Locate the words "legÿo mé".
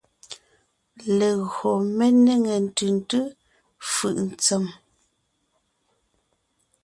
1.19-2.05